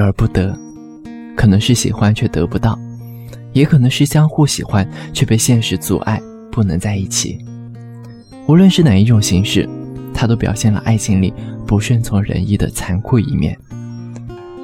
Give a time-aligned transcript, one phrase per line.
[0.00, 0.56] 而不得，
[1.36, 2.78] 可能是喜欢却得不到，
[3.52, 6.20] 也可能是相互喜欢却被现实阻碍，
[6.50, 7.38] 不能在一起。
[8.46, 9.68] 无论是哪一种形式，
[10.12, 11.32] 它都表现了爱情里
[11.66, 13.56] 不顺从人意的残酷一面。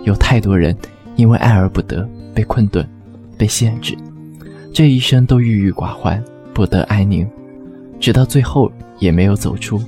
[0.04, 0.76] 有太多人
[1.14, 2.86] 因为爱而不得，被困顿，
[3.38, 3.96] 被限制，
[4.72, 6.22] 这一生都郁郁寡欢，
[6.52, 7.28] 不得安宁，
[8.00, 9.80] 直到最后也没有走出，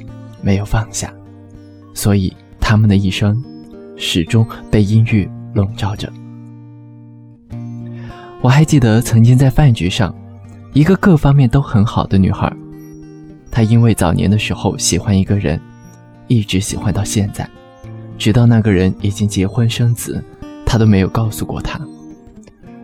[0.43, 1.13] 没有放下，
[1.95, 3.43] 所以他们的一生
[3.97, 6.09] 始终被阴郁笼罩着。
[8.41, 10.15] 我还记得曾经在饭局上，
[10.73, 12.53] 一个各方面都很好的女孩。
[13.51, 15.61] 她因为早年的时候喜欢一个人，
[16.29, 17.49] 一直喜欢到现在，
[18.17, 20.23] 直到那个人已经结婚生子，
[20.65, 21.81] 她都没有告诉过他。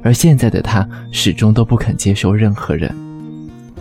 [0.03, 2.93] 而现在的他始终都不肯接受任何人，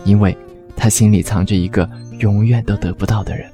[0.04, 0.34] 因为
[0.76, 1.88] 他心里藏着一个
[2.20, 3.50] 永远都得不到的人。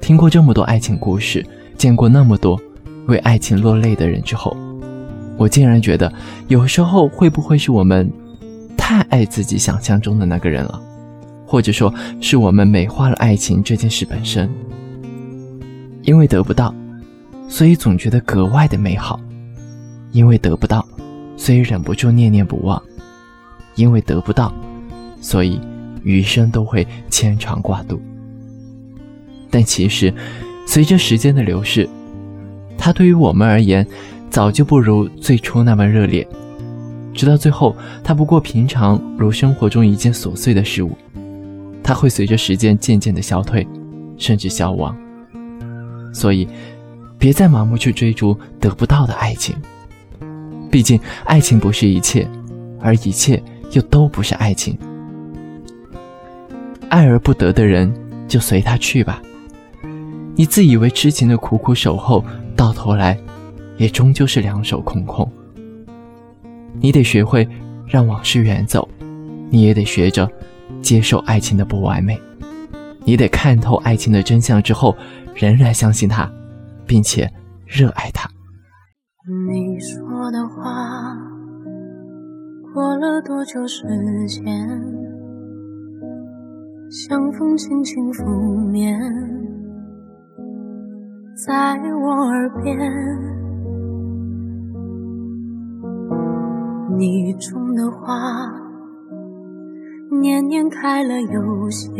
[0.00, 1.46] 听过这么多爱情故事，
[1.78, 2.60] 见过那么多
[3.06, 4.56] 为爱情落泪的人之后，
[5.36, 6.12] 我竟然觉得，
[6.48, 8.10] 有时候会不会是我们
[8.76, 10.80] 太爱自己想象中的那个人了？
[11.46, 14.50] 或者说是我们美化了爱情这件事本身，
[16.02, 16.74] 因为得不到，
[17.48, 19.16] 所以总觉得格外的美好；
[20.10, 20.84] 因为得不到，
[21.36, 22.82] 所以忍不住念念不忘；
[23.76, 24.52] 因为得不到，
[25.20, 25.60] 所以
[26.02, 28.00] 余生都会牵肠挂肚。
[29.48, 30.12] 但其实，
[30.66, 31.88] 随着时间的流逝，
[32.86, 33.84] 它对于我们而言，
[34.30, 36.24] 早就不如最初那么热烈。
[37.12, 40.96] 直到最后，它不过平常如生活中一件琐碎的事物。
[41.82, 43.66] 它会随着时间渐渐的消退，
[44.16, 44.96] 甚至消亡。
[46.14, 46.46] 所以，
[47.18, 49.56] 别再盲目去追逐得不到的爱情。
[50.70, 52.24] 毕竟，爱情不是一切，
[52.80, 54.78] 而一切又都不是爱情。
[56.88, 57.92] 爱而不得的人，
[58.28, 59.20] 就随他去吧。
[60.36, 62.24] 你自以为痴情的苦苦守候，
[62.56, 63.16] 到头来，
[63.76, 65.30] 也终究是两手空空。
[66.80, 67.46] 你得学会
[67.86, 68.88] 让往事远走，
[69.50, 70.28] 你也得学着。
[70.82, 72.20] 接受爱情的不完美，
[73.04, 74.96] 你得看透爱情的真相之后，
[75.32, 76.28] 仍然相信它，
[76.84, 77.32] 并且
[77.64, 78.28] 热爱它。
[79.48, 81.16] 你说的话，
[82.74, 83.84] 过了多久时
[84.26, 84.44] 间？
[86.90, 88.24] 像风轻轻拂
[88.72, 88.98] 面，
[91.44, 91.52] 在
[91.92, 92.74] 我耳边。
[96.96, 98.50] 你种的花。
[100.18, 101.92] 年年开了又谢，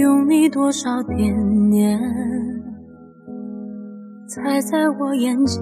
[0.00, 2.00] 用你多少惦念，
[4.26, 5.60] 才在我眼前。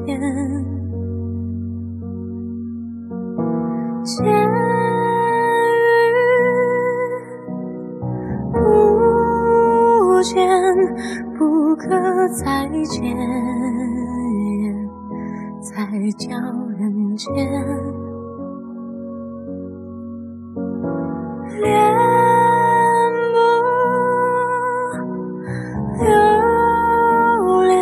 [10.19, 10.35] 不见，
[11.39, 11.87] 不可
[12.31, 13.17] 再见，
[15.63, 15.87] 才
[16.19, 16.37] 叫
[16.77, 17.33] 人间。
[21.63, 21.71] 恋
[23.33, 23.39] 不
[26.03, 26.11] 留
[27.63, 27.79] 恋，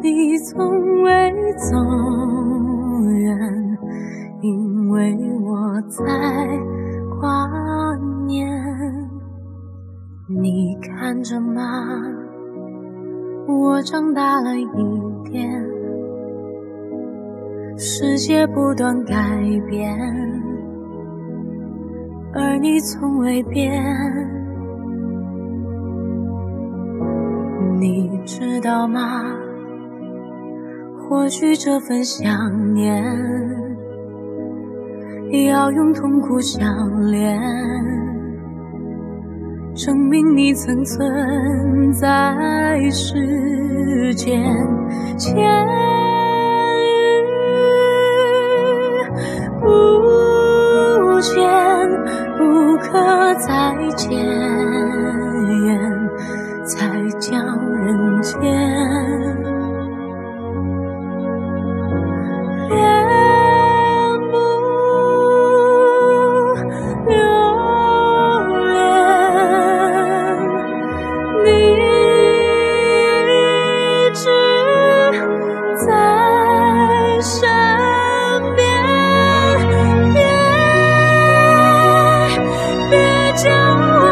[0.00, 1.76] 你从未走
[3.18, 3.22] 远，
[4.40, 6.02] 因为我在
[10.26, 11.60] 你看着吗？
[13.46, 14.66] 我长大了一
[15.30, 15.52] 点，
[17.76, 19.14] 世界不断改
[19.68, 19.94] 变。
[22.32, 23.70] 而你从未变，
[27.78, 29.24] 你知道吗？
[31.06, 33.04] 或许这份想念，
[35.50, 36.66] 要用痛苦相
[37.10, 37.38] 连，
[39.74, 44.42] 证明你曾存在世间。
[45.18, 45.36] 千
[46.78, 46.90] 与
[49.60, 51.84] 不见。
[52.36, 52.92] 不可
[53.36, 54.10] 再见，
[56.66, 57.03] 才
[83.44, 84.03] 将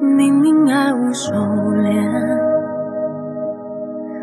[0.00, 1.92] 明明爱无收敛，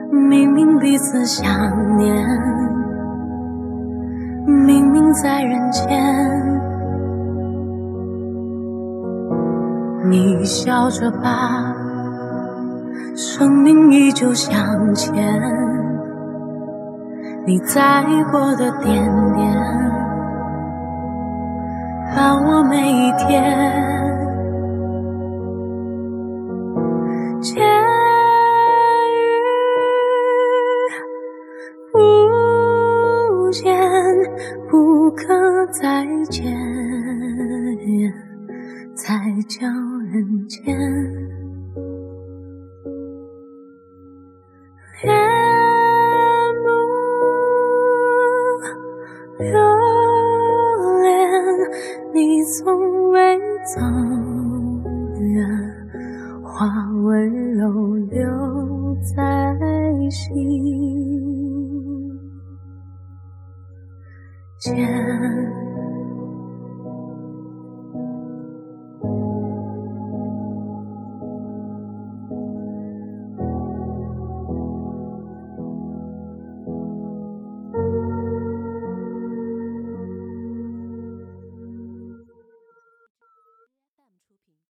[0.09, 1.51] 明明彼此想
[1.97, 2.15] 念，
[4.45, 6.01] 明明在人间。
[10.09, 11.75] 你笑着吧，
[13.15, 14.55] 生命依旧向
[14.93, 15.13] 前。
[17.45, 18.01] 你在
[18.31, 19.03] 过的点
[19.35, 19.53] 点，
[22.15, 24.14] 伴我每一天。
[34.69, 36.45] 不可再见。
[38.95, 39.67] 才叫
[40.11, 40.63] 人间。
[45.03, 45.13] 恋
[46.63, 46.67] 不
[49.43, 49.51] 留
[51.01, 51.11] 恋，
[52.13, 53.37] 你从未
[53.75, 53.81] 走
[55.19, 55.45] 远，
[56.41, 56.65] 花
[57.03, 58.23] 温柔留
[59.15, 59.15] 在
[60.09, 61.44] 心
[64.59, 65.64] 间。